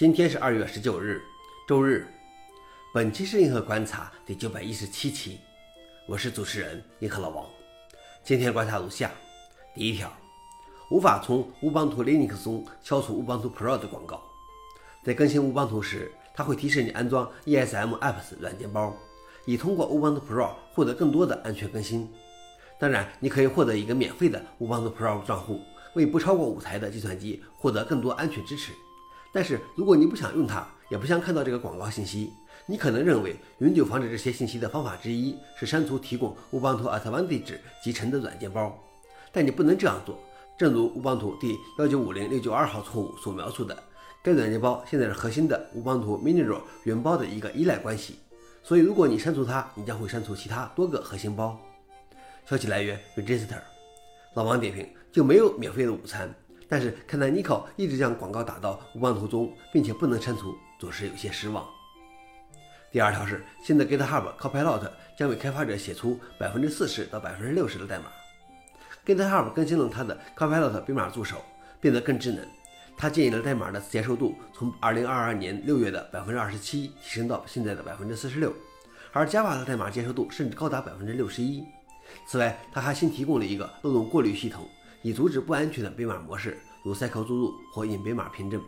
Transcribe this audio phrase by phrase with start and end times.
[0.00, 1.20] 今天是二月十九日，
[1.68, 2.08] 周日。
[2.94, 5.36] 本期是硬核观察第九百一十七期，
[6.08, 7.46] 我是主持人银河老王。
[8.24, 9.10] 今天观察如下：
[9.74, 10.10] 第一条，
[10.90, 14.22] 无法从乌邦图 Linux 中消除乌邦图 Pro 的广告。
[15.04, 18.96] 在更新乌邦图时，它会提示你安装 ESM Apps 软件包，
[19.44, 22.10] 以通过乌邦图 Pro 获得更多的安全更新。
[22.78, 25.60] 当然，你可以获得一个免费的乌邦图 Pro 账户，
[25.92, 28.72] 为不超过五台的计算机获得更多安全支持。
[29.32, 32.32] 但是，如果你不想用它，也不想看到这个广告信息，
[32.66, 38.76] 你可能认为永久防止这些信息的方法之一是删除提供乌邦图 Advantage 集成的软件包。
[39.32, 40.18] 但你不能这样做。
[40.58, 43.82] 正如乌邦图第幺九五零六九二号错误所描述的，
[44.22, 48.18] 该软件包现在是核心的乌邦图 Miniral 原包的一个依赖关系。
[48.62, 51.58] 所以，如果你删除它，你将会删除其他多个核心包。
[52.44, 53.60] 消息来源：Register。
[54.34, 56.28] 老王点评：就没有免费的午餐。
[56.70, 61.66] 但是看到 Nico 一直将广告打到无望图中，并且不能删除，着实有些失望。
[62.92, 68.04] 第二条是，新的 GitHub Copilot 将为开发者写出百分之四十到百分之六十的代码。
[69.04, 71.44] GitHub 更新了它的 Copilot 编码助手，
[71.80, 72.46] 变得更智能。
[72.96, 78.54] 它建议的代码的接受度从2022年6月的百分之二十七提升到现在的百分之四十六，
[79.12, 81.64] 而 Java 的代码接受度甚至高达百分之六十一。
[82.26, 84.68] 此外，它还新提供了一个漏洞过滤系统。
[85.02, 88.62] 以阻止不安全的编码模式，如塞口注入或隐编码凭证。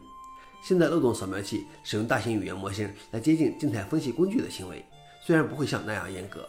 [0.62, 4.84] 现在漏洞扫描器使用大型语言模型来接近静态分析工具的行为，
[5.26, 6.48] 虽然不会像那样严格。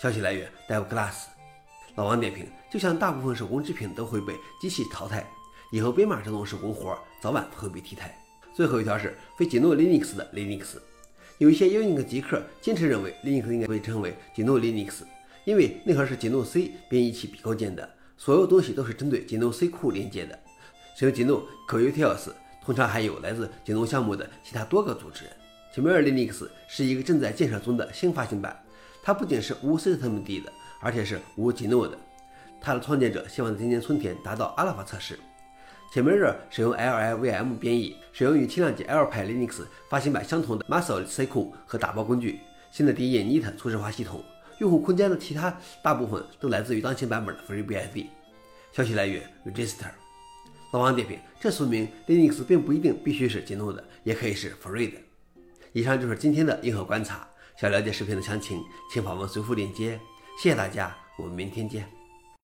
[0.00, 1.24] 消息来源：DevGlass。
[1.96, 5.26] 老王点评：就像大部分手工制品都会被机器淘汰，
[5.72, 8.16] 以后编码这种手工活早晚会被替代。
[8.54, 10.76] 最后一条是非 GNU Linux 的 Linux。
[11.38, 15.02] 有一些 Unix 极客坚持认为 Linux 应该被称为 GNU Linux，
[15.44, 17.95] 因为内核是 GNU C 编译器比构建的。
[18.16, 20.38] 所有东西都是针对 GNU C 库连接的。
[20.96, 22.30] 使用 GNU CoUtils，
[22.64, 25.24] 通常还有来自 GNU 项目的其他多个组织。
[25.74, 28.58] Chimera Linux 是一个正在建设中的新发行版，
[29.02, 30.50] 它不仅是无 systemd 的，
[30.80, 31.98] 而且是无 GNU 的。
[32.58, 35.18] 它的创建者希望在今年春天达到阿拉法测试。
[35.92, 42.40] Chimera 使用 LLVM 编译，使用与轻量级 l p i Linux 发行版相同的 Muscle C 库和打包工具。
[42.72, 44.24] 新的第一页 Neat 初始化系统。
[44.58, 48.06] 用户空间的其他大部分都来自于当前版本的 FreeBSD。
[48.72, 49.90] 消息来源：Register。
[50.72, 54.98] 老王点评：这说明 Linux 并不一定必须是 GNU 的，也可以是 Free 的。
[55.72, 57.26] 以上就是今天的硬核观察。
[57.56, 58.62] 想了解视频的详情，
[58.92, 59.98] 请访问随附链接。
[60.42, 61.95] 谢谢大家，我们明天见。